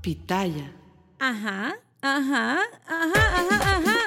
[0.00, 0.72] pitaya.
[1.18, 3.98] Ajá, ajá, ajá, ajá, ajá.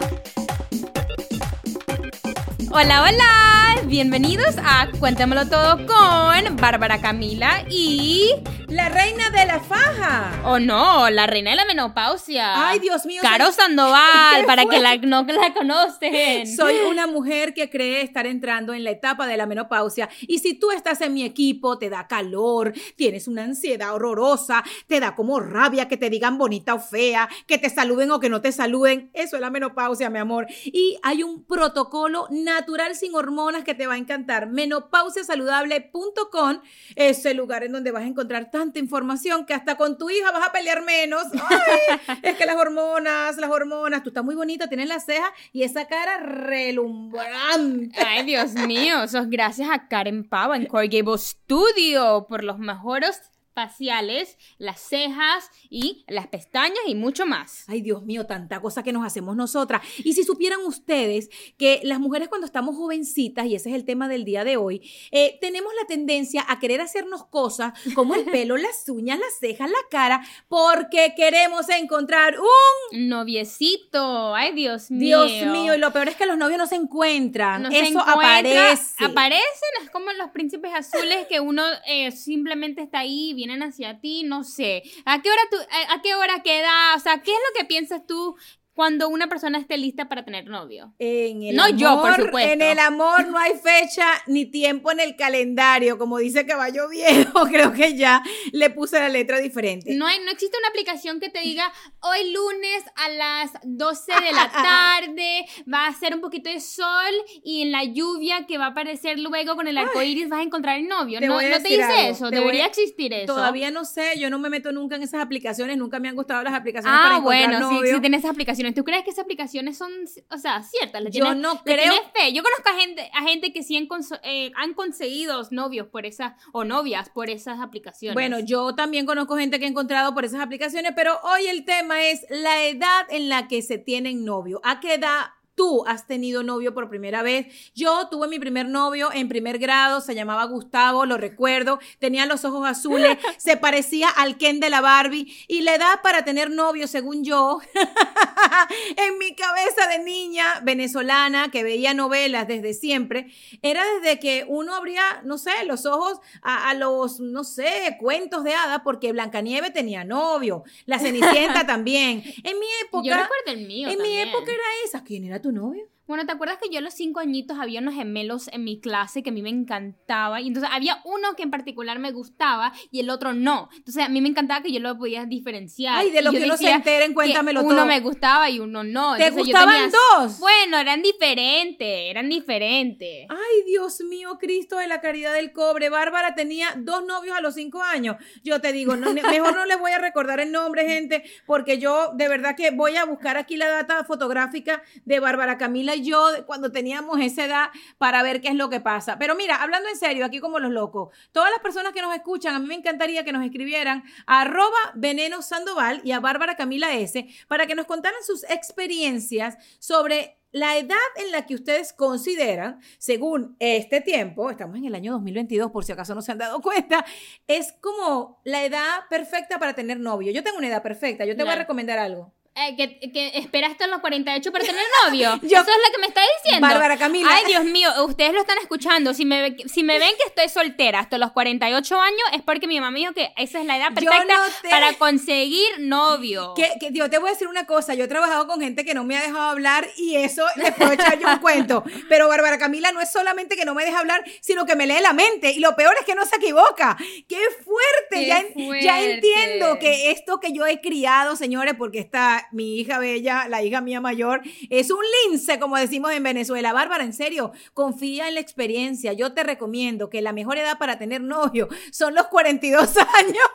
[2.72, 8.32] Hola, hola, bienvenidos a Cuéntamelo Todo con Bárbara Camila y...
[8.70, 10.42] La reina de la faja.
[10.46, 12.70] Oh no, la reina de la menopausia.
[12.70, 13.22] Ay, Dios mío.
[13.22, 16.48] Caro soy- Sandoval, ¿Qué para que la, no la conocen.
[16.48, 20.56] Soy una mujer que cree estar entrando en la etapa de la menopausia y si
[20.56, 25.40] tú estás en mi equipo, te da calor, tienes una ansiedad horrorosa, te da como
[25.40, 29.12] rabia que te digan bonita o fea, que te saluden o que no te saluden,
[29.14, 30.48] eso es la menopausia, mi amor.
[30.66, 34.48] Y hay un protocolo natural sin hormonas que te va a encantar.
[34.48, 36.62] Menopausiasaludable.com
[36.96, 40.32] es el lugar en donde vas a encontrar tanta información que hasta con tu hija
[40.32, 41.24] vas a pelear menos.
[41.50, 45.64] Ay, es que las hormonas, las hormonas, tú estás muy bonita, tienes las cejas y
[45.64, 47.98] esa cara relumbrante.
[48.06, 52.60] Ay, Dios mío, eso es gracias a Karen Pava en Core Gable Studio por los
[52.60, 53.22] mejores
[53.54, 57.66] faciales, las cejas y las pestañas y mucho más.
[57.68, 59.82] Ay, Dios mío, tanta cosa que nos hacemos nosotras.
[60.04, 64.08] Y si supieran ustedes que las mujeres cuando estamos jovencitas, y ese es el tema
[64.08, 68.58] del día de hoy, eh, tenemos la tendencia a querer hacernos cosas como el pelo,
[68.58, 73.08] las uñas, las cejas, la cara, porque queremos encontrar un...
[73.10, 75.26] Noviecito, ay Dios mío.
[75.26, 77.64] Dios mío, y lo peor es que los novios no se encuentran.
[77.64, 79.04] No se Eso encuentra- aparece.
[79.04, 84.24] Aparecen, es como los príncipes azules que uno eh, simplemente está ahí, vienen hacia ti,
[84.24, 84.84] no sé.
[85.06, 85.58] ¿A qué hora tú,
[85.90, 86.96] a, qué hora queda?
[86.96, 88.38] O sea, ¿qué es lo que piensas tú
[88.74, 90.94] cuando una persona esté lista para tener novio?
[91.00, 92.52] En el No amor, yo, por supuesto.
[92.52, 95.98] En el amor no hay fecha ni tiempo en el calendario.
[95.98, 99.94] Como dice Caballo Viejo, creo que ya le puse la letra diferente.
[99.96, 104.32] No, hay, no existe una aplicación que te diga hoy lunes a las 12 de
[104.32, 107.14] la tarde va a ser un poquito de sol
[107.44, 110.44] y en la lluvia que va a aparecer luego con el arco iris vas a
[110.44, 111.20] encontrar el novio.
[111.20, 113.34] te no no te dice algo, eso, te debería a- existir eso.
[113.34, 116.42] Todavía no sé, yo no me meto nunca en esas aplicaciones, nunca me han gustado
[116.44, 117.90] las aplicaciones para Ah, encontrar bueno, sí novio.
[117.92, 118.63] existen esas aplicaciones.
[118.72, 119.92] ¿Tú crees que esas aplicaciones son,
[120.30, 121.02] o sea, ciertas?
[121.04, 122.32] ¿Le Yo no creo- fe?
[122.34, 123.88] Yo conozco a gente, a gente que sí han,
[124.24, 128.14] eh, han conseguido novios por esas, o novias por esas aplicaciones.
[128.14, 132.04] Bueno, yo también conozco gente que he encontrado por esas aplicaciones, pero hoy el tema
[132.04, 134.62] es la edad en la que se tienen novio.
[134.64, 135.26] ¿A qué edad
[135.56, 137.48] tú has tenido novio por primera vez?
[137.76, 142.46] Yo tuve mi primer novio en primer grado, se llamaba Gustavo, lo recuerdo, tenía los
[142.46, 146.88] ojos azules, se parecía al Ken de la Barbie y la edad para tener novio,
[146.88, 147.60] según yo,
[148.98, 153.32] en mi cabeza de niña venezolana que veía novelas desde siempre,
[153.62, 158.44] era desde que uno abría, no sé, los ojos a, a los, no sé, cuentos
[158.44, 162.24] de hadas, porque Blancanieve tenía novio, la Cenicienta también.
[162.44, 163.90] En mi época, yo recuerdo el mío.
[163.90, 165.04] en mi época era esa.
[165.04, 165.86] ¿Quién era tu novio?
[166.06, 169.24] Bueno, ¿te acuerdas que yo a los cinco añitos había unos gemelos en mi clase
[169.24, 170.42] que a mí me encantaba?
[170.42, 173.70] Y entonces había uno que en particular me gustaba y el otro no.
[173.78, 175.96] Entonces a mí me encantaba que yo lo podía diferenciar.
[175.98, 177.86] Ay, de lo Y que uno se enteren, cuéntamelo Uno todo.
[177.86, 179.16] me gustaba y uno no.
[179.16, 180.40] ¿Te yo gustaban tenía- dos?
[180.40, 183.26] Bueno, eran diferentes, eran diferentes.
[183.30, 185.88] Ay, Dios mío, Cristo de la caridad del cobre.
[185.90, 188.18] Bárbara tenía dos novios a los cinco años.
[188.44, 192.12] Yo te digo, no, mejor no les voy a recordar el nombre, gente, porque yo
[192.16, 196.28] de verdad que voy a buscar aquí la data fotográfica de Bárbara Camila y yo
[196.46, 199.18] cuando teníamos esa edad para ver qué es lo que pasa.
[199.18, 202.56] Pero mira, hablando en serio, aquí como los locos, todas las personas que nos escuchan,
[202.56, 206.94] a mí me encantaría que nos escribieran a arroba veneno sandoval y a Bárbara Camila
[206.94, 212.80] S para que nos contaran sus experiencias sobre la edad en la que ustedes consideran,
[213.00, 216.62] según este tiempo, estamos en el año 2022 por si acaso no se han dado
[216.62, 217.04] cuenta,
[217.48, 220.32] es como la edad perfecta para tener novio.
[220.32, 222.32] Yo tengo una edad perfecta, yo te voy a recomendar algo.
[222.56, 225.40] Eh, que, que esperaste a los 48 para tener novio.
[225.42, 226.68] Yo- Eso es lo que me está diciendo.
[226.68, 227.28] Bárbara Camila.
[227.34, 229.14] Ay, Dios mío, ustedes lo están escuchando.
[229.16, 232.76] Si me, si me ven que estoy soltera hasta los 48 años, es porque mi
[232.80, 236.54] mamá me dijo que esa es la edad perfecta no te- para conseguir novio.
[236.56, 238.94] Que, que, yo te voy a decir una cosa, yo he trabajado con gente que
[238.94, 241.84] no me ha dejado hablar y eso les puedo echar yo un cuento.
[242.10, 245.02] Pero Bárbara Camila no es solamente que no me deja hablar, sino que me lee
[245.02, 245.52] la mente.
[245.54, 246.98] Y lo peor es que no se equivoca.
[247.28, 248.28] ¡Qué fuerte!
[248.56, 253.48] Qué ya, entiendo que esto que yo he criado, señores, porque está mi hija bella,
[253.48, 256.74] la hija mía mayor, es un lince, como decimos en Venezuela.
[256.74, 259.14] Bárbara, en serio, confía en la experiencia.
[259.14, 263.48] Yo te recomiendo que la mejor edad para tener novio son los 42 años.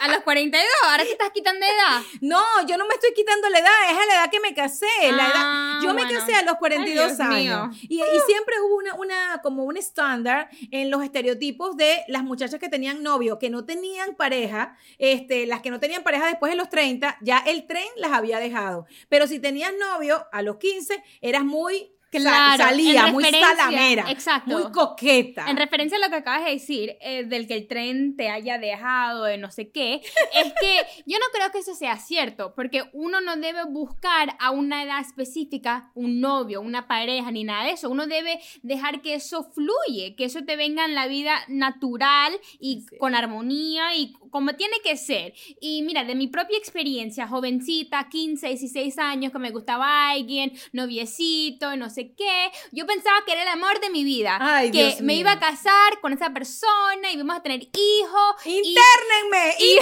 [0.00, 2.02] A los 42, ahora te estás quitando edad.
[2.20, 4.86] No, yo no me estoy quitando la edad, es a la edad que me casé.
[5.02, 7.76] la edad, Ah, yo me casé a los 42 Ay, años.
[7.82, 12.60] Y, y siempre hubo una, una, como un estándar en los estereotipos de las muchachas
[12.60, 16.56] que tenían novio, que no tenían pareja, este, las que no tenían pareja después de
[16.56, 18.86] los 30, ya el tren las había dejado.
[19.08, 24.50] Pero si tenías novio a los 15, eras muy Claro, salía muy salamera, exacto.
[24.50, 25.46] muy coqueta.
[25.48, 28.58] En referencia a lo que acabas de decir, eh, del que el tren te haya
[28.58, 32.84] dejado, de no sé qué, es que yo no creo que eso sea cierto, porque
[32.92, 37.72] uno no debe buscar a una edad específica un novio, una pareja, ni nada de
[37.72, 37.90] eso.
[37.90, 42.84] Uno debe dejar que eso fluye, que eso te venga en la vida natural y
[42.88, 42.96] Sí.
[42.98, 45.34] con armonía y como tiene que ser.
[45.60, 51.76] Y mira, de mi propia experiencia, jovencita, 15, 16 años, que me gustaba alguien, noviecito,
[51.76, 55.00] no sé qué, yo pensaba que era el amor de mi vida, Ay, que Dios
[55.00, 55.20] me mío.
[55.20, 58.34] iba a casar con esa persona y íbamos a tener hijos.
[58.44, 59.54] y- ¡Internenme!
[59.58, 59.78] y,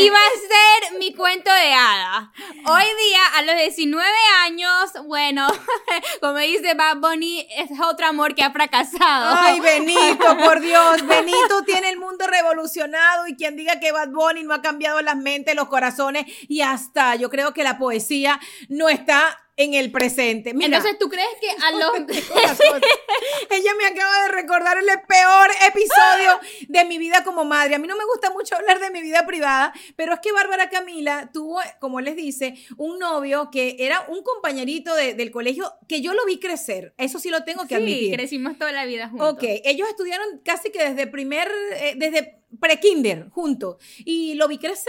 [0.00, 0.30] y iba a
[0.90, 2.32] ser mi cuento de hada.
[2.66, 4.06] Hoy día, a los 19
[4.44, 5.48] años, bueno,
[6.20, 9.36] como dice Bad Bunny, es otro amor que ha fracasado.
[9.38, 11.06] Ay, Benito, por Dios.
[11.06, 15.16] Benito tiene el mundo revolucionado y quien diga que Bad Bunny no ha cambiado las
[15.16, 20.52] mentes, los corazones y hasta yo creo que la poesía no está en el presente.
[20.54, 21.92] Mira, Entonces, ¿tú crees que a los...
[23.50, 27.74] Ella me acaba de recordar el peor episodio de mi vida como madre.
[27.76, 30.70] A mí no me gusta mucho hablar de mi vida privada, pero es que Bárbara
[30.70, 36.00] Camila tuvo, como les dice, un novio que era un compañerito de- del colegio que
[36.00, 36.94] yo lo vi crecer.
[36.98, 38.14] Eso sí lo tengo que Sí, admitir.
[38.14, 39.34] crecimos toda la vida juntos.
[39.34, 43.76] Ok, ellos estudiaron casi que desde primer, eh, desde pre-kinder juntos.
[43.98, 44.84] Y lo vi crecer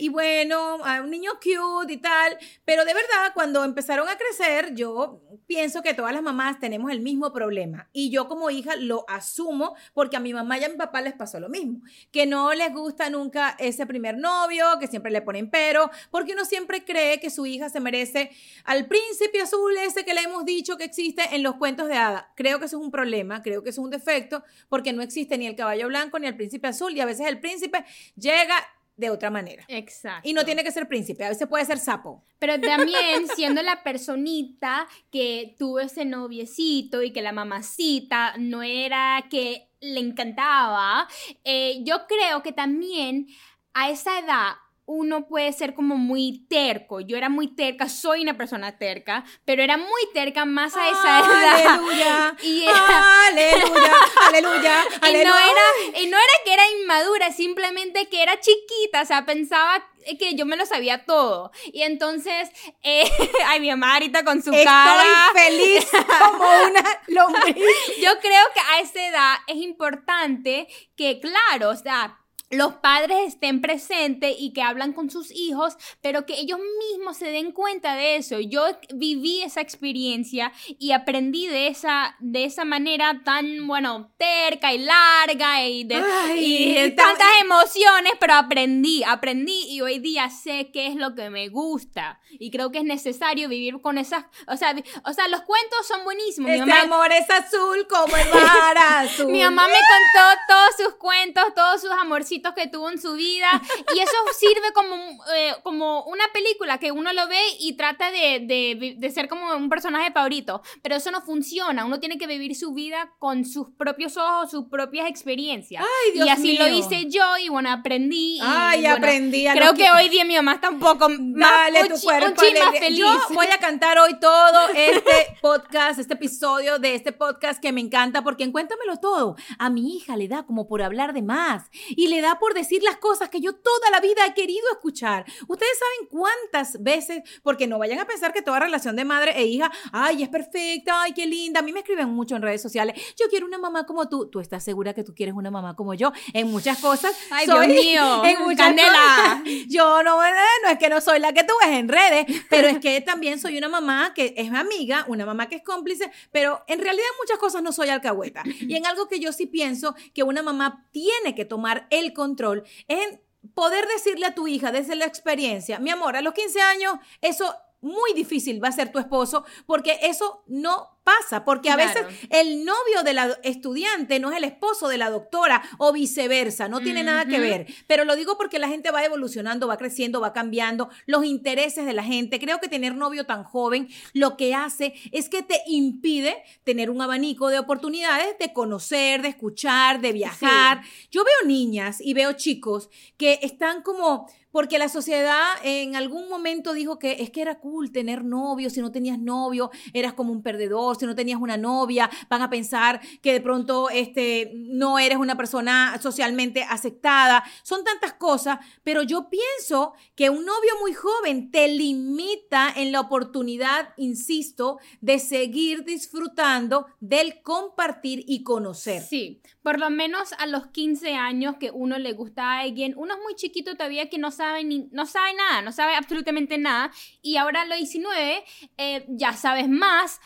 [0.00, 2.36] y bueno, a un niño cute y tal.
[2.64, 7.00] Pero de verdad, cuando empezaron a crecer, yo pienso que todas las mamás tenemos el
[7.00, 7.88] mismo problema.
[7.92, 11.14] Y yo como hija lo asumo porque a mi mamá y a mi papá les
[11.14, 11.80] pasó lo mismo.
[12.10, 16.44] Que no les gusta nunca ese primer novio, que siempre le ponen pero, porque uno
[16.44, 18.30] siempre cree que su hija se merece
[18.64, 22.32] al príncipe azul ese que le hemos dicho que existe en los cuentos de hada.
[22.34, 25.38] Creo que eso es un problema, creo que eso es un defecto, porque no existe
[25.38, 27.84] ni el caballo blanco ni el príncipe azul y a veces el príncipe
[28.16, 28.56] llega
[28.96, 29.64] de otra manera.
[29.68, 30.28] Exacto.
[30.28, 32.24] Y no tiene que ser príncipe, a veces puede ser sapo.
[32.38, 39.24] Pero también siendo la personita que tuvo ese noviecito y que la mamacita no era
[39.30, 41.08] que le encantaba,
[41.44, 43.26] eh, yo creo que también
[43.74, 44.54] a esa edad
[44.86, 47.00] uno puede ser como muy terco.
[47.00, 51.18] Yo era muy terca, soy una persona terca, pero era muy terca más a esa
[51.20, 51.74] edad.
[51.74, 52.36] Aleluya.
[52.42, 53.92] Y era- Aleluya.
[54.28, 54.84] Aleluya.
[55.02, 55.24] Y aleluya.
[55.30, 59.84] no, era, y no era que era inmadura, simplemente que era chiquita, o sea, pensaba
[60.18, 61.50] que yo me lo sabía todo.
[61.72, 62.50] Y entonces,
[62.82, 63.04] eh,
[63.46, 65.02] ay, mi mamá ahorita con su Estoy cara.
[65.34, 65.86] feliz
[66.30, 67.56] como una lombriz.
[68.02, 72.18] Yo creo que a esa edad es importante que, claro, o sea,
[72.56, 76.58] los padres estén presentes y que hablan con sus hijos, pero que ellos
[76.90, 78.40] mismos se den cuenta de eso.
[78.40, 78.64] Yo
[78.94, 85.66] viví esa experiencia y aprendí de esa, de esa manera tan, bueno, terca y larga
[85.66, 90.86] y de, Ay, y de tantas emociones, pero aprendí, aprendí y hoy día sé qué
[90.86, 92.20] es lo que me gusta.
[92.30, 94.74] Y creo que es necesario vivir con esas, o sea,
[95.04, 96.50] o sea, los cuentos son buenísimos.
[96.50, 99.26] Mi Este mamá- amor es azul como el mar azul.
[99.26, 103.48] mi mamá me contó todos sus cuentos, todos sus amorcitos que tuvo en su vida.
[103.94, 104.94] Y eso sirve como,
[105.34, 109.54] eh, como una película que uno lo ve y trata de, de- de ser como
[109.54, 110.60] un personaje favorito.
[110.82, 111.84] Pero eso no funciona.
[111.84, 115.82] Uno tiene que vivir su vida con sus propios ojos, sus propias experiencias.
[115.84, 116.78] Ay, Dios y así lo mío.
[116.78, 118.36] hice yo y bueno, aprendí.
[118.36, 120.80] Y, Ay, bueno, aprendí a Creo lo que que- hoy día mi mamá está un
[120.80, 122.98] poco más, Dale tu cuerpo un más feliz.
[122.98, 127.80] Yo voy a cantar hoy todo este podcast, este episodio de este podcast que me
[127.80, 131.64] encanta porque en Cuéntamelo Todo, a mi hija le da como por hablar de más
[131.90, 135.24] y le da por decir las cosas que yo toda la vida he querido escuchar.
[135.48, 139.46] Ustedes saben cuántas veces, porque no vayan a pensar que toda relación de madre e
[139.46, 141.60] hija, ay, es perfecta, ay, qué linda.
[141.60, 144.28] A mí me escriben mucho en redes sociales, yo quiero una mamá como tú.
[144.30, 146.12] ¿Tú estás segura que tú quieres una mamá como yo?
[146.32, 147.14] En muchas cosas.
[147.30, 148.22] Ay, soy- Dios mío.
[148.24, 149.42] En muchas Candela.
[149.42, 149.42] cosas.
[149.68, 150.30] Yo no, eh,
[150.62, 153.38] no es que no soy la que tú ves en redes, pero es que también
[153.38, 157.16] soy una mamá que es amiga, una mamá que es cómplice, pero en realidad en
[157.22, 158.42] muchas cosas no soy alcahueta.
[158.60, 162.64] Y en algo que yo sí pienso que una mamá tiene que tomar el control
[162.88, 163.20] en
[163.54, 167.54] poder decirle a tu hija desde la experiencia, mi amor, a los 15 años eso
[167.80, 172.06] muy difícil va a ser tu esposo porque eso no pasa, porque a Claro.
[172.08, 176.68] veces el novio de la estudiante no es el esposo de la doctora o viceversa,
[176.68, 177.66] no tiene nada que ver.
[177.86, 181.92] Pero lo digo porque la gente va evolucionando, va creciendo, va cambiando, los intereses de
[181.92, 182.40] la gente.
[182.40, 187.02] Creo que tener novio tan joven lo que hace es que te impide tener un
[187.02, 190.80] abanico de oportunidades de conocer, de escuchar, de viajar.
[191.10, 196.74] Yo veo niñas y veo chicos que están como porque la sociedad en algún momento
[196.74, 200.44] dijo que es que era cool tener novio, si no tenías novio, eras como un
[200.44, 205.18] perdedor si no tenías una novia, van a pensar que de pronto este, no eres
[205.18, 207.44] una persona socialmente aceptada.
[207.62, 213.00] Son tantas cosas, pero yo pienso que un novio muy joven te limita en la
[213.00, 219.02] oportunidad, insisto, de seguir disfrutando del compartir y conocer.
[219.02, 223.14] Sí, por lo menos a los 15 años que uno le gusta a alguien, uno
[223.14, 226.90] es muy chiquito todavía que no sabe, ni, no sabe nada, no sabe absolutamente nada,
[227.22, 228.44] y ahora a los 19
[228.76, 230.20] eh, ya sabes más,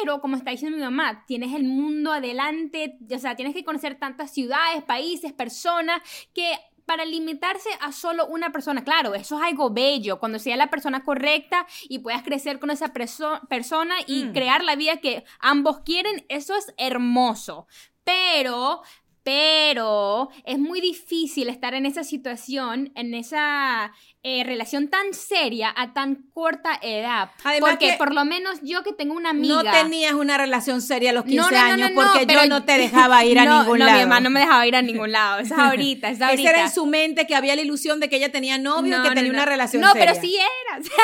[0.00, 3.98] pero, como está diciendo mi mamá, tienes el mundo adelante, o sea, tienes que conocer
[3.98, 6.00] tantas ciudades, países, personas,
[6.34, 6.52] que
[6.86, 11.04] para limitarse a solo una persona, claro, eso es algo bello, cuando sea la persona
[11.04, 14.32] correcta y puedas crecer con esa persona y Mm.
[14.32, 17.68] crear la vida que ambos quieren, eso es hermoso.
[18.02, 18.82] Pero,
[19.22, 25.94] pero es muy difícil estar en esa situación, en esa eh, relación tan seria a
[25.94, 27.30] tan corta edad.
[27.42, 29.62] Además porque que- por lo menos yo que tengo una amiga...
[29.62, 32.26] No tenías una relación seria a los 15 No, no, no, años no, no, porque
[32.34, 33.98] yo no te dejaba ir a No, ningún no, lado.
[33.98, 35.38] mi mamá no me dejaba ir a ningún lado.
[35.40, 36.50] Esa es ahorita, esa es ahorita.
[36.50, 38.90] Esa era en su mente que había la ilusión de que ella tenía novio y
[38.96, 39.36] No, que no, tenía no.
[39.38, 40.06] una relación No, seria.
[40.12, 40.86] pero sí eras.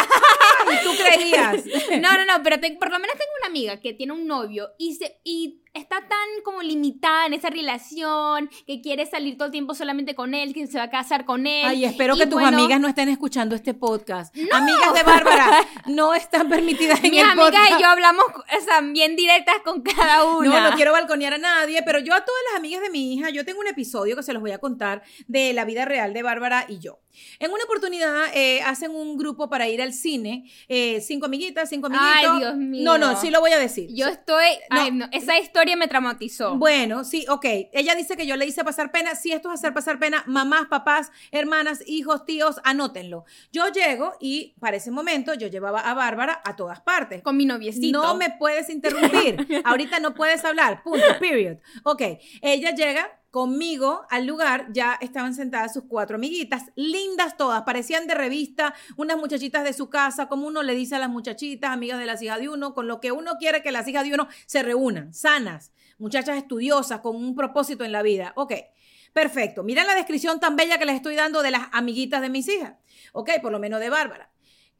[0.72, 1.64] Y tú creías.
[2.02, 4.70] No, no, no, pero te- por lo menos tengo una amiga que tiene un novio
[4.78, 9.52] y, se, y está tan como limitada en esa relación, que quiere salir todo el
[9.52, 11.66] tiempo solamente con él, que se va a casar con él.
[11.66, 14.34] Ay, espero Y que tus amigas no estén escuchando este podcast.
[14.52, 17.78] Amigas de Bárbara, no están permitidas en Mis el amigas podcast.
[17.78, 20.60] y yo hablamos o sea, bien directas con cada una.
[20.60, 23.30] No, no quiero balconear a nadie, pero yo a todas las amigas de mi hija,
[23.30, 26.22] yo tengo un episodio que se los voy a contar de la vida real de
[26.22, 27.00] Bárbara y yo.
[27.38, 31.86] En una oportunidad eh, hacen un grupo para ir al cine, eh, cinco amiguitas, cinco
[31.86, 32.12] amiguitos.
[32.14, 32.82] Ay, Dios mío.
[32.84, 33.88] No, no, sí lo voy a decir.
[33.94, 34.44] Yo estoy.
[34.70, 36.54] ay, no, esa historia me traumatizó.
[36.56, 37.44] Bueno, sí, ok.
[37.72, 39.16] Ella dice que yo le hice pasar pena.
[39.16, 43.24] Si esto es hacer pasar pena, mamás, papás, hermanas, hijos, tíos, anótenlo.
[43.52, 47.22] Yo llego y para ese momento yo llevaba a Bárbara a todas partes.
[47.22, 48.00] con mi noviecito.
[48.00, 49.46] No me puedes interrumpir.
[49.64, 50.82] Ahorita no puedes hablar.
[50.82, 51.04] Punto.
[51.18, 51.56] Period.
[51.82, 52.02] Ok.
[52.42, 54.68] Ella llega conmigo al lugar.
[54.72, 56.72] Ya estaban sentadas sus cuatro amiguitas.
[56.74, 57.64] Lindas todas.
[57.64, 58.72] Parecían de revista.
[58.96, 60.26] Unas muchachitas de su casa.
[60.26, 62.72] Como uno le dice a las muchachitas, amigas de las hijas de uno.
[62.72, 65.12] Con lo que uno quiere que las hijas de uno se reúnan.
[65.12, 65.70] Sanas.
[65.98, 67.00] Muchachas estudiosas.
[67.00, 68.32] Con un propósito en la vida.
[68.36, 68.54] Ok.
[69.12, 69.62] Perfecto.
[69.62, 72.76] Miren la descripción tan bella que les estoy dando de las amiguitas de mis hijas.
[73.12, 74.30] Ok, por lo menos de Bárbara.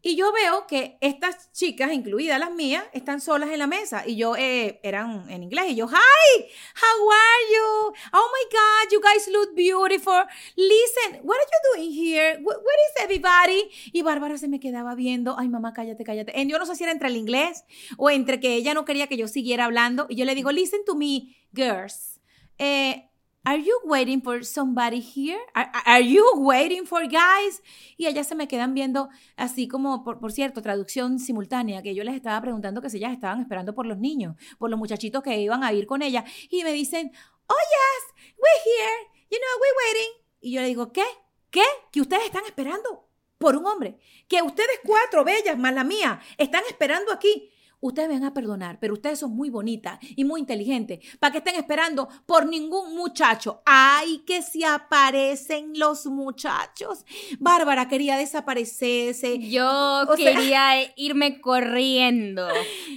[0.02, 4.04] Y yo veo que estas chicas, incluidas las mías, están solas en la mesa.
[4.06, 5.70] Y yo, eh, eran en inglés.
[5.70, 7.92] Y yo, hi, how are you?
[8.12, 10.22] Oh my God, you guys look beautiful.
[10.54, 12.36] Listen, what are you doing here?
[12.40, 13.68] Wh- Where is everybody?
[13.92, 16.40] Y Bárbara se me quedaba viendo, ay mamá, cállate, cállate.
[16.40, 17.64] En yo no sé si era entre el inglés
[17.96, 20.06] o entre que ella no quería que yo siguiera hablando.
[20.08, 22.20] Y yo le digo, listen to me, girls.
[22.58, 23.05] Eh,
[23.46, 25.38] Are you waiting for somebody here?
[25.54, 27.62] Are, are you waiting for guys?
[27.96, 32.02] Y ellas se me quedan viendo así como, por, por cierto, traducción simultánea, que yo
[32.02, 35.38] les estaba preguntando que si ellas estaban esperando por los niños, por los muchachitos que
[35.38, 36.24] iban a ir con ella.
[36.50, 37.12] Y me dicen,
[37.46, 40.12] oh yes, we're here, you know, we're waiting.
[40.40, 41.04] Y yo le digo, ¿qué?
[41.52, 41.62] ¿Qué?
[41.92, 44.00] ¿Que ustedes están esperando por un hombre?
[44.26, 47.52] Que ustedes cuatro bellas, más la mía, están esperando aquí.
[47.86, 51.54] Ustedes van a perdonar, pero ustedes son muy bonitas y muy inteligentes para que estén
[51.54, 53.62] esperando por ningún muchacho.
[53.64, 57.04] ¡Ay, que se aparecen los muchachos!
[57.38, 59.38] Bárbara quería desaparecerse.
[59.38, 59.66] Yo
[60.08, 62.48] O sea- quería irme corriendo.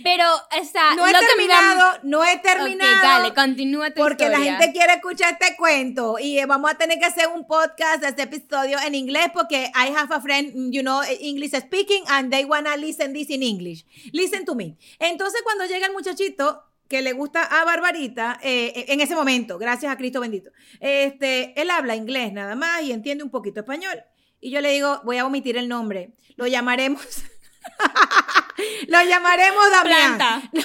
[0.04, 0.24] Pero,
[0.60, 3.02] o sea, No he me terminado, no he terminado.
[3.04, 6.98] dale, continúa tu Porque la gente quiere escuchar este cuento y eh, vamos a tener
[6.98, 10.82] que hacer un podcast de este episodio en inglés porque I have a friend, you
[10.82, 13.86] know, English speaking and they wanna listen this in English.
[14.14, 14.78] Listen to me.
[15.00, 19.92] Entonces cuando llega el muchachito que le gusta a Barbarita, eh, en ese momento, gracias
[19.92, 24.04] a Cristo bendito, este, él habla inglés nada más y entiende un poquito español.
[24.42, 27.06] Y yo le digo, voy a omitir el nombre, lo llamaremos...
[28.88, 30.18] lo llamaremos Damián.
[30.18, 30.42] Planta.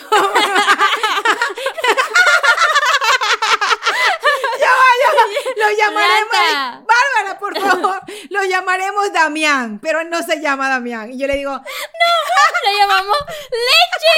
[5.57, 6.29] Lo llamaremos.
[6.31, 6.85] Planta.
[7.15, 8.01] Bárbara, por favor.
[8.31, 11.13] Lo llamaremos Damián, pero no se llama Damián.
[11.13, 13.17] Y yo le digo, Lo llamamos
[13.51, 14.15] leche.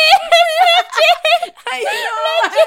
[1.72, 1.88] ay, no,
[2.48, 2.60] vale,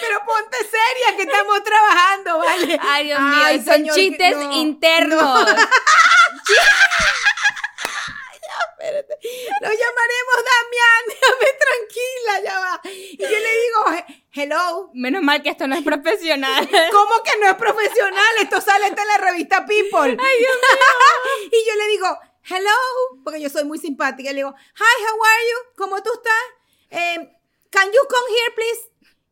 [0.00, 2.78] pero ponte seria que estamos trabajando, ¿vale?
[2.82, 5.46] Ay, Dios mío, Ay, son señor, chistes no, internos.
[9.60, 12.80] Lo llamaremos Damián, déjame tranquila, ya va.
[12.84, 14.90] Y yo le digo, "He- hello.
[14.94, 16.68] Menos mal que esto no es profesional.
[16.92, 18.36] ¿Cómo que no es profesional?
[18.40, 20.16] Esto sale en la revista People.
[20.22, 21.50] Ay, Dios mío.
[21.52, 22.06] y yo le digo,
[22.48, 24.30] hello, porque yo soy muy simpática.
[24.30, 25.76] Le digo, hi, how are you?
[25.76, 26.44] ¿Cómo tú estás?
[26.90, 27.28] Em,
[27.70, 28.90] can you come here, please?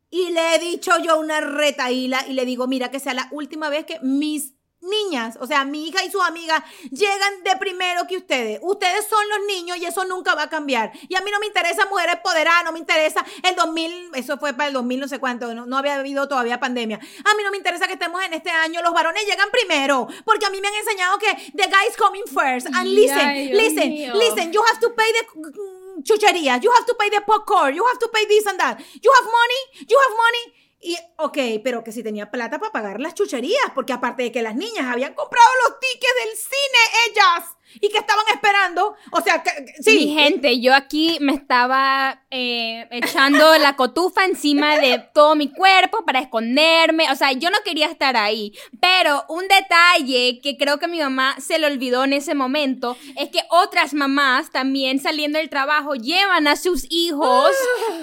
[0.09, 3.69] Y le he dicho yo una retaíla y le digo, mira, que sea la última
[3.69, 4.52] vez que Miss
[4.83, 8.59] niñas, o sea, mi hija y sus amigas llegan de primero que ustedes.
[8.61, 10.91] Ustedes son los niños y eso nunca va a cambiar.
[11.07, 14.53] Y a mí no me interesa mujeres empoderadas, no me interesa el 2000, eso fue
[14.53, 16.97] para el 2000 no sé cuánto, no, había habido todavía pandemia.
[16.97, 20.45] A mí no me interesa que estemos en este año, los varones llegan primero, porque
[20.45, 22.67] a mí me han enseñado que the guys coming first.
[22.73, 27.21] And listen, listen, listen, you have to pay the chucherías, you have to pay the
[27.21, 28.79] popcorn, you have to pay this and that.
[29.01, 30.62] You have money, you have money.
[30.83, 34.41] Y, ok, pero que si tenía plata para pagar las chucherías, porque aparte de que
[34.41, 38.62] las niñas habían comprado los tickets del cine, ellas y que estaban esperando.
[39.11, 40.05] O sea, que, sí.
[40.05, 46.05] Mi gente, yo aquí me estaba eh, echando la cotufa encima de todo mi cuerpo
[46.05, 47.11] para esconderme.
[47.11, 48.53] O sea, yo no quería estar ahí.
[48.79, 53.29] Pero un detalle que creo que mi mamá se le olvidó en ese momento es
[53.29, 57.51] que otras mamás también saliendo del trabajo llevan a sus hijos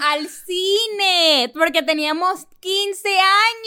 [0.02, 3.08] al cine porque teníamos 15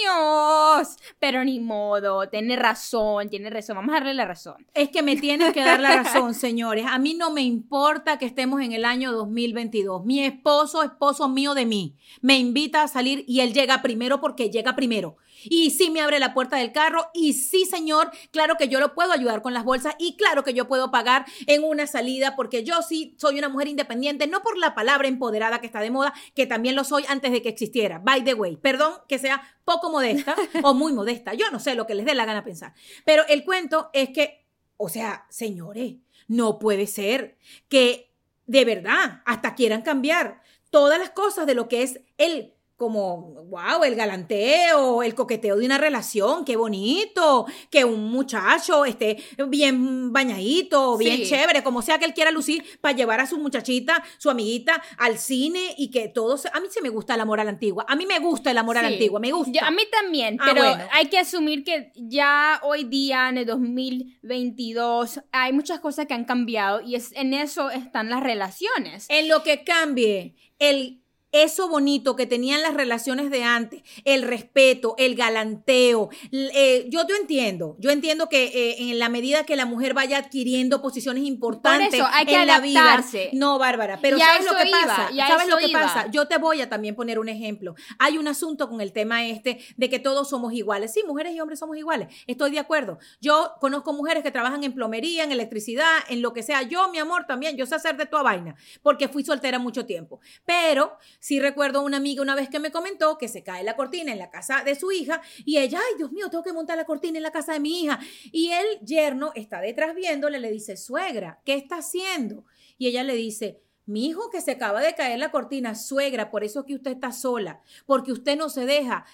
[0.06, 0.98] años.
[1.20, 3.76] Pero ni modo, tiene razón, tiene razón.
[3.76, 4.66] Vamos a darle la razón.
[4.74, 6.86] Es que me tienes que dar la razón, señores.
[6.88, 10.06] A mí no me importa que estemos en el año 2022.
[10.06, 14.50] Mi esposo, esposo mío de mí, me invita a salir y él llega primero porque
[14.50, 15.18] llega primero.
[15.46, 18.94] Y sí me abre la puerta del carro y sí, señor, claro que yo lo
[18.94, 22.64] puedo ayudar con las bolsas y claro que yo puedo pagar en una salida porque
[22.64, 26.14] yo sí soy una mujer independiente, no por la palabra empoderada que está de moda,
[26.36, 28.00] que también lo soy antes de que existiera.
[28.00, 31.88] By the way, perdón que sea poco modesta o muy modesta, yo no sé lo
[31.88, 32.74] que les dé la gana pensar.
[33.06, 35.96] Pero el cuento es que, o sea, señores,
[36.34, 37.38] no puede ser
[37.70, 38.12] que
[38.46, 43.86] de verdad hasta quieran cambiar todas las cosas de lo que es el como, wow,
[43.86, 50.98] el galanteo, el coqueteo de una relación, qué bonito, que un muchacho esté bien bañadito,
[50.98, 54.84] bien chévere, como sea que él quiera lucir, para llevar a su muchachita, su amiguita
[54.98, 57.86] al cine y que todos, a mí sí me gusta el amor a la antigua,
[57.88, 59.66] a mí me gusta el amor a la antigua, me gusta.
[59.66, 65.22] a mí también, ah, pero hay que asumir que ya hoy día, en el 2022,
[65.32, 69.06] hay muchas cosas que han cambiado y es, en eso están las relaciones.
[69.08, 71.03] En lo que cambie, el
[71.34, 76.10] eso bonito que tenían las relaciones de antes, el respeto, el galanteo.
[76.32, 80.20] Eh, yo te entiendo, yo entiendo que eh, en la medida que la mujer vaya
[80.20, 83.04] adquiriendo posiciones importantes hay que en la vida.
[83.34, 85.10] No, Bárbara, pero ¿sabes lo que pasa?
[85.28, 86.08] ¿Sabes lo que pasa?
[86.12, 87.76] Yo te voy a también poner un ejemplo.
[87.98, 90.94] Hay un asunto con el tema este de que todos somos iguales.
[90.94, 92.10] Sí, mujeres y hombres somos iguales.
[92.28, 93.00] Estoy de acuerdo.
[93.22, 96.62] Yo conozco mujeres que trabajan en plomería, en electricidad, en lo que sea.
[96.62, 100.20] Yo, mi amor, también, yo sé hacer de toda vaina, porque fui soltera mucho tiempo.
[100.46, 104.12] Pero Sí recuerdo una amiga una vez que me comentó que se cae la cortina
[104.12, 106.84] en la casa de su hija y ella, ay Dios mío, tengo que montar la
[106.84, 107.98] cortina en la casa de mi hija.
[108.34, 112.44] Y el yerno está detrás viéndole, le dice, suegra, ¿qué está haciendo?
[112.78, 116.44] Y ella le dice, mi hijo que se acaba de caer la cortina, suegra, por
[116.44, 119.06] eso es que usted está sola, porque usted no se deja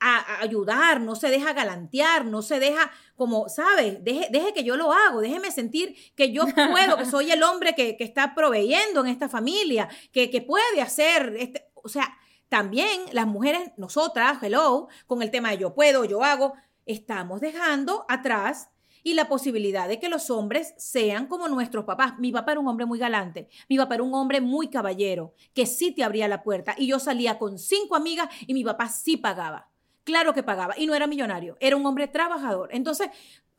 [0.00, 4.02] a, ayudar, no se deja galantear, no se deja como, ¿sabes?
[4.04, 7.96] Deje, que yo lo hago, déjeme sentir que yo puedo, que soy el hombre que,
[7.98, 12.16] está proveyendo en esta familia, que, que puede hacer, este, o sea,
[12.48, 16.54] también las mujeres, nosotras, hello, con el tema de yo puedo, yo hago,
[16.86, 18.70] estamos dejando atrás
[19.02, 22.18] y la posibilidad de que los hombres sean como nuestros papás.
[22.18, 25.66] Mi papá era un hombre muy galante, mi papá era un hombre muy caballero, que
[25.66, 29.16] sí te abría la puerta y yo salía con cinco amigas y mi papá sí
[29.16, 29.67] pagaba.
[30.08, 32.70] Claro que pagaba y no era millonario, era un hombre trabajador.
[32.72, 33.10] Entonces,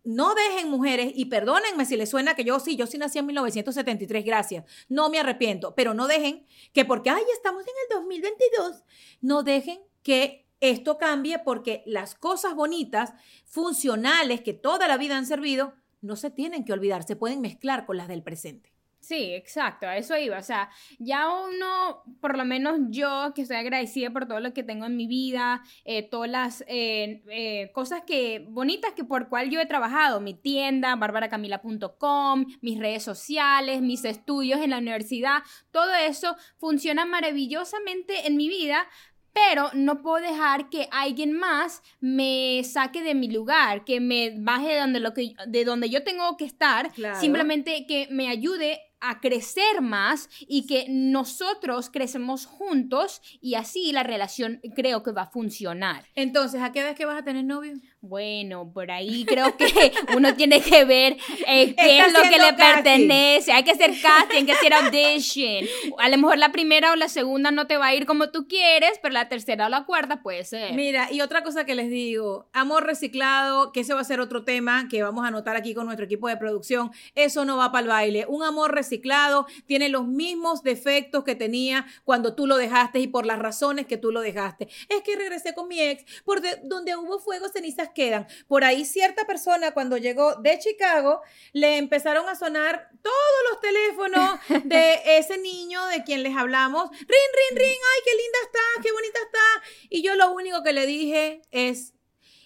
[0.03, 3.27] no dejen mujeres, y perdónenme si les suena que yo sí, yo sí nací en
[3.27, 8.83] 1973, gracias, no me arrepiento, pero no dejen que porque, ay, estamos en el 2022,
[9.21, 13.13] no dejen que esto cambie porque las cosas bonitas,
[13.45, 17.85] funcionales, que toda la vida han servido, no se tienen que olvidar, se pueden mezclar
[17.85, 18.73] con las del presente.
[19.09, 20.37] Sí, exacto, a eso iba.
[20.37, 20.69] O sea,
[20.99, 24.95] ya uno, por lo menos yo, que estoy agradecida por todo lo que tengo en
[24.95, 29.65] mi vida, eh, todas las eh, eh, cosas que bonitas que por cual yo he
[29.65, 35.39] trabajado, mi tienda, barbaracamila.com, mis redes sociales, mis estudios en la universidad,
[35.71, 38.87] todo eso funciona maravillosamente en mi vida,
[39.33, 44.67] pero no puedo dejar que alguien más me saque de mi lugar, que me baje
[44.67, 49.19] de donde, lo que, de donde yo tengo que estar, simplemente que me ayude a
[49.19, 55.31] crecer más y que nosotros crecemos juntos y así la relación creo que va a
[55.31, 56.05] funcionar.
[56.15, 57.73] Entonces, ¿a qué edad que vas a tener novio?
[58.01, 59.67] Bueno, por ahí creo que
[60.15, 63.51] uno tiene que ver eh, qué es lo que le pertenece.
[63.51, 65.65] Hay que hacer casting, hay que hacer audition.
[65.97, 68.47] A lo mejor la primera o la segunda no te va a ir como tú
[68.47, 70.73] quieres, pero la tercera o la cuarta puede ser.
[70.75, 74.45] Mira, y otra cosa que les digo, amor reciclado, que ese va a ser otro
[74.45, 76.91] tema que vamos a anotar aquí con nuestro equipo de producción.
[77.15, 78.25] Eso no va para el baile.
[78.29, 83.25] Un amor reciclado tiene los mismos defectos que tenía cuando tú lo dejaste y por
[83.25, 84.69] las razones que tú lo dejaste.
[84.87, 88.27] Es que regresé con mi ex, por donde hubo fuego, cenizas quedan.
[88.47, 91.21] Por ahí cierta persona cuando llegó de Chicago
[91.53, 93.15] le empezaron a sonar todos
[93.49, 96.89] los teléfonos de ese niño de quien les hablamos.
[96.91, 99.87] Ring, ring, ring, ay, qué linda está, qué bonita está.
[99.89, 101.93] Y yo lo único que le dije es,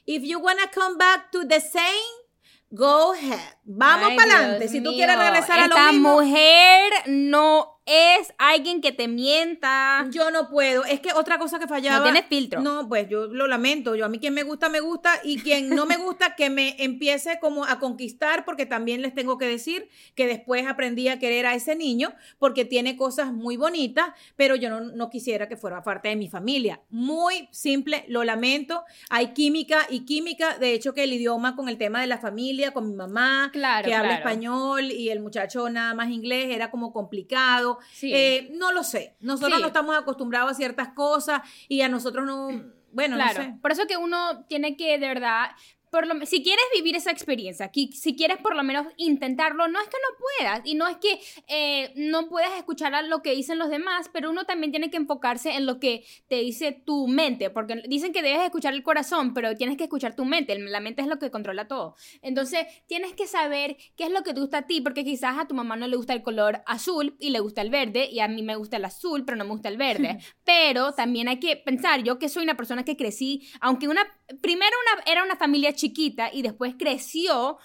[0.06, 1.84] if you wanna come back to the same,
[2.72, 3.58] go ahead.
[3.66, 4.68] Vamos para adelante.
[4.68, 6.16] Si tú mío, quieres regresar a lo Esta mismo.
[6.22, 10.08] mujer no es alguien que te mienta.
[10.10, 10.86] Yo no puedo.
[10.86, 11.98] Es que otra cosa que fallaba.
[11.98, 12.62] No tienes filtro.
[12.62, 13.96] No, pues yo lo lamento.
[13.96, 15.20] Yo a mí quien me gusta, me gusta.
[15.24, 19.38] Y quien no me gusta, que me empiece como a conquistar, porque también les tengo
[19.38, 24.10] que decir que después aprendí a querer a ese niño, porque tiene cosas muy bonitas,
[24.38, 26.82] pero yo no, no quisiera que fuera parte de mi familia.
[26.90, 28.84] Muy simple, lo lamento.
[29.10, 30.58] Hay química y química.
[30.58, 33.88] De hecho, que el idioma con el tema de la familia, con mi mamá, Claro,
[33.88, 37.80] que habla español y el muchacho nada más inglés, era como complicado.
[37.94, 38.12] Sí.
[38.14, 39.16] Eh, no lo sé.
[39.22, 39.62] Nosotros Sí.
[39.62, 42.48] no estamos acostumbrados a ciertas cosas y a nosotros no.
[42.92, 43.40] Bueno, claro.
[43.44, 43.56] no sé.
[43.62, 45.52] Por eso que uno tiene que, de verdad,
[45.94, 49.88] por lo, si quieres vivir esa experiencia, si quieres por lo menos intentarlo, no es
[49.88, 53.60] que no puedas y no es que eh, no puedas escuchar a lo que dicen
[53.60, 57.52] los demás, pero uno también tiene que enfocarse en lo que te dice tu mente,
[57.52, 61.04] porque dicen que debes escuchar el corazón, pero tienes que escuchar tu mente, la mente
[61.04, 61.96] es lo que controla todo.
[62.24, 65.48] Entonces, tienes que saber qué es lo que te gusta a ti, porque quizás a
[65.48, 68.28] tu mamá no le gusta el color azul y le gusta el verde, y a
[68.28, 70.18] mí me gusta el azul, pero no me gusta el verde.
[70.44, 74.08] pero también hay que pensar, yo que soy una persona que crecí, aunque una,
[74.42, 77.58] primero era una familia chiquita y después creció,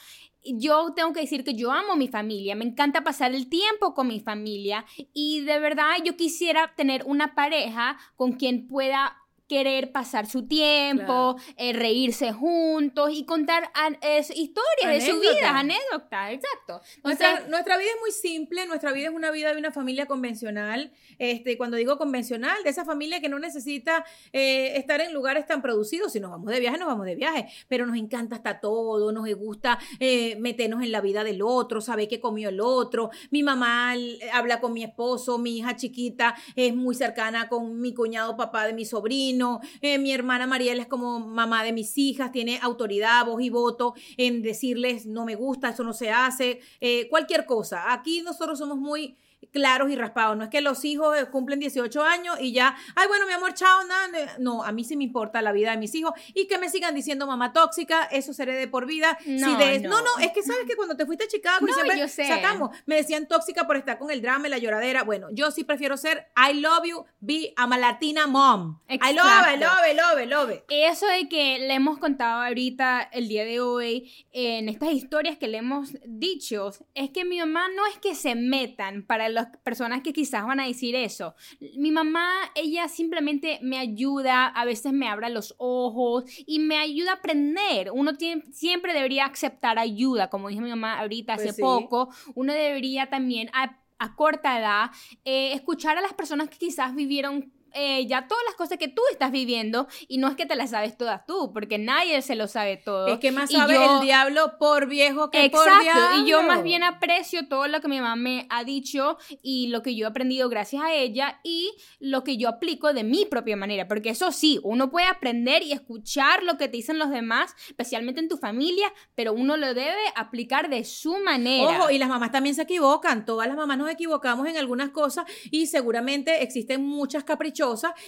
[0.45, 4.09] yo tengo que decir que yo amo mi familia, me encanta pasar el tiempo con
[4.09, 9.17] mi familia y de verdad yo quisiera tener una pareja con quien pueda
[9.49, 15.59] querer pasar su tiempo, eh, reírse juntos y contar an- es- historias de su vida,
[15.59, 16.81] anécdotas, exacto.
[17.03, 20.05] Nuestra, Entonces, nuestra vida es muy simple, nuestra vida es una vida de una familia
[20.07, 20.93] convencional.
[21.19, 25.63] Este, cuando digo convencional, de esa familia que no necesita eh, estar en lugares tan
[25.63, 26.13] producidos.
[26.13, 27.49] Si nos vamos de viaje, nos vamos de viaje.
[27.69, 32.07] Pero nos encanta hasta todo, nos gusta eh, meternos en la vida del otro, saber
[32.09, 33.11] qué comió el otro.
[33.31, 33.95] Mi mamá
[34.33, 38.75] habla con mi esposo, mi hija chiquita es muy cercana con mi cuñado papá de
[38.75, 39.38] mi sobrino.
[39.81, 43.95] Eh, mi hermana Mariela es como mamá de mis hijas, tiene autoridad, voz y voto
[44.17, 47.93] en decirles no me gusta, eso no se hace, eh, cualquier cosa.
[47.93, 49.17] Aquí nosotros somos muy
[49.53, 50.37] claros y raspados.
[50.37, 53.55] No es que los hijos eh, cumplen 18 años y ya, ay, bueno, mi amor,
[53.55, 54.37] chao, nada.
[54.39, 56.95] No, a mí sí me importa la vida de mis hijos y que me sigan
[56.95, 59.17] diciendo mamá tóxica, eso seré de por vida.
[59.27, 59.91] No, Si de- no.
[59.91, 62.09] no, no, es que sabes que cuando te fuiste a Chicago y No, siempre yo
[62.09, 62.27] sé.
[62.29, 65.03] sacamos, me decían tóxica por estar con el drama y la lloradera.
[65.05, 68.81] Bueno, yo sí prefiero ser I love you, be a latina mom.
[68.89, 69.65] I love, I Exacto.
[69.67, 70.51] love, I love, I love.
[70.51, 70.63] it.
[70.69, 75.49] Eso de que le hemos contado ahorita el día de hoy en estas historias que
[75.49, 80.03] le hemos dicho, es que mi mamá no es que se metan para las personas
[80.03, 81.35] que quizás van a decir eso.
[81.77, 87.13] Mi mamá, ella simplemente me ayuda, a veces me abre los ojos y me ayuda
[87.13, 87.91] a aprender.
[87.93, 91.63] Uno tiene- siempre debería aceptar ayuda, como dijo mi mamá ahorita Pues hace sí.
[91.63, 92.09] poco.
[92.35, 94.91] Uno debería también a, a corta edad
[95.25, 99.03] eh, escuchar a las personas que quizás vivieron eh, ya todas las cosas que tú
[99.11, 102.47] estás viviendo y no es que te las sabes todas tú, porque nadie se lo
[102.49, 103.07] sabe todo.
[103.09, 106.23] Es que más Y sabe yo- el diablo por viejo que por diablo.
[106.25, 109.83] y yo más bien aprecio todo lo que mi mamá me ha dicho y lo
[109.83, 113.57] que yo he aprendido gracias a ella y lo que yo aplico de mi propia
[113.57, 117.55] manera, porque eso sí, uno puede aprender y escuchar lo que te dicen los demás,
[117.69, 121.81] especialmente en tu familia, pero uno lo debe aplicar de su manera.
[121.81, 123.25] Ojo, y las mamás también se equivocan.
[123.27, 127.58] Todas las mamás nos equivocamos en algunas cosas y seguramente existen muchas caprichosas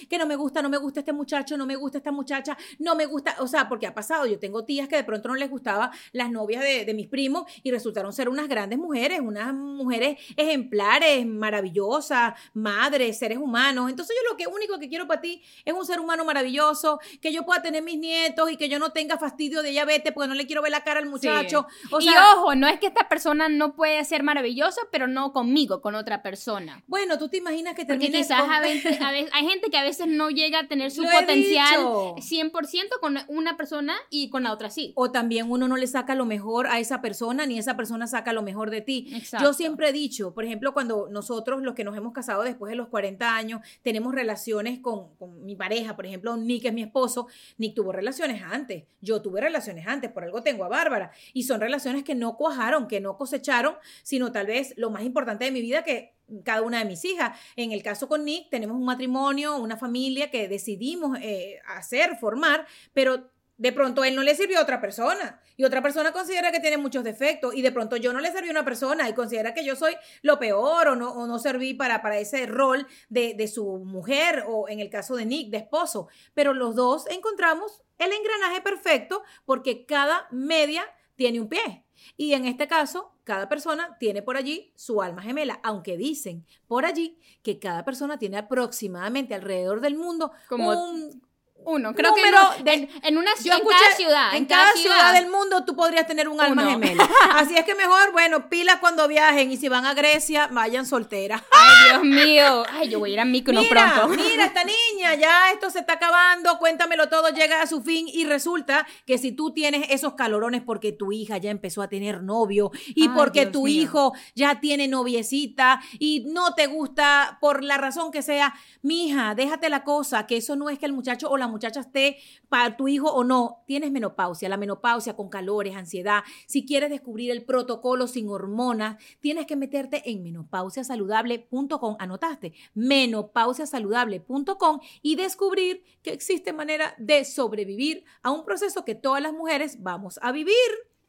[0.09, 2.95] que no me gusta, no me gusta este muchacho, no me gusta esta muchacha, no
[2.95, 4.25] me gusta, o sea, porque ha pasado.
[4.25, 7.43] Yo tengo tías que de pronto no les gustaba las novias de, de mis primos
[7.63, 13.89] y resultaron ser unas grandes mujeres, unas mujeres ejemplares, maravillosas, madres, seres humanos.
[13.89, 17.33] Entonces yo lo que único que quiero para ti es un ser humano maravilloso, que
[17.33, 20.35] yo pueda tener mis nietos y que yo no tenga fastidio de vete porque no
[20.35, 21.65] le quiero ver la cara al muchacho.
[21.91, 25.81] O y ojo, no es que esta persona no puede ser maravillosa, pero no conmigo,
[25.81, 26.83] con otra persona.
[26.87, 29.69] Bueno, tú te imaginas que Porque termines quizás con- a veces, a veces- hay gente
[29.71, 32.15] que a veces no llega a tener su Lo potencial dicho.
[32.15, 34.93] 100% con una persona y con la otra sí.
[34.95, 38.33] o también uno no le saca lo mejor a esa persona ni esa persona saca
[38.33, 39.11] lo mejor de ti.
[39.13, 39.47] Exacto.
[39.47, 42.75] Yo siempre he dicho, por ejemplo, cuando nosotros los que nos hemos casado después de
[42.75, 47.27] los 40 años tenemos relaciones con, con mi pareja, por ejemplo, Nick es mi esposo,
[47.57, 51.59] Nick tuvo relaciones antes, yo tuve relaciones antes, por algo tengo a Bárbara y son
[51.59, 55.61] relaciones que no cuajaron, que no cosecharon, sino tal vez lo más importante de mi
[55.61, 57.37] vida que cada una de mis hijas.
[57.55, 62.65] En el caso con Nick, tenemos un matrimonio, una familia que decidimos eh, hacer, formar,
[62.93, 66.59] pero de pronto él no le sirvió a otra persona y otra persona considera que
[66.59, 69.53] tiene muchos defectos y de pronto yo no le serví a una persona y considera
[69.53, 73.35] que yo soy lo peor o no, o no serví para, para ese rol de,
[73.35, 76.07] de su mujer o en el caso de Nick, de esposo.
[76.33, 80.83] Pero los dos encontramos el engranaje perfecto porque cada media
[81.21, 81.85] tiene un pie.
[82.17, 86.83] Y en este caso, cada persona tiene por allí su alma gemela, aunque dicen por
[86.83, 91.21] allí que cada persona tiene aproximadamente alrededor del mundo Como un
[91.63, 95.13] Uno, creo número que no, en, en una en escuché, cada ciudad, en cada ciudad
[95.13, 96.71] del mundo tú podrías tener un alma Uno.
[96.71, 97.07] gemela.
[97.35, 101.43] Así es que mejor, bueno, pilas cuando viajen y si van a Grecia, vayan solteras.
[101.51, 102.63] Ay, Dios mío.
[102.71, 104.21] Ay, yo voy a ir a Mykonos Mira, pronto.
[104.21, 108.25] mira esta niña, ya esto se está acabando, cuéntamelo todo, llega a su fin y
[108.25, 112.71] resulta que si tú tienes esos calorones porque tu hija ya empezó a tener novio
[112.87, 113.83] y Ay, porque Dios tu mío.
[113.83, 119.69] hijo ya tiene noviecita y no te gusta por la razón que sea, mija, déjate
[119.69, 122.17] la cosa, que eso no es que el muchacho o la muchacha esté
[122.49, 127.29] para tu hijo o no, tienes menopausia, la menopausia con calores, ansiedad, si quieres descubrir
[127.29, 136.53] el protocolo sin hormonas, tienes que meterte en menopausiasaludable.com, anotaste, menopausiasaludable.com y descubrir que existe
[136.53, 140.55] manera de sobrevivir a un proceso que todas las mujeres vamos a vivir.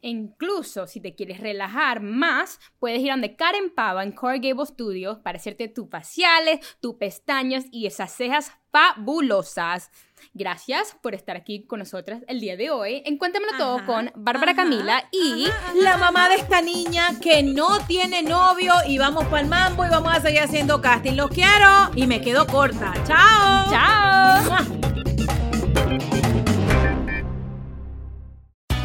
[0.02, 4.40] E Incluso si te quieres relajar más, puedes ir a donde Karen Pava en Core
[4.40, 9.90] Gable Studios para hacerte tus faciales, tus pestañas y esas cejas fabulosas.
[10.35, 13.02] Gracias por estar aquí con nosotras el día de hoy.
[13.06, 15.46] Encuéntramelo todo Ajá, con Bárbara Camila y
[15.80, 19.88] la mamá de esta niña que no tiene novio y vamos para el mambo y
[19.88, 21.14] vamos a seguir haciendo casting.
[21.14, 22.92] Los quiero y me quedo corta.
[23.06, 23.70] Chao.
[23.70, 24.91] ¡Chao!